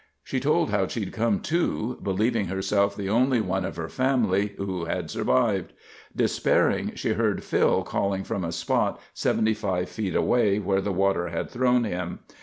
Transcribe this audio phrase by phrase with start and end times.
[0.23, 5.73] She told how she'd come to—believing herself the only one of her family who'd survived.
[6.15, 11.51] Despairing, she heard Phil calling from a spot 75 feet away where the water had
[11.51, 12.17] thrown him.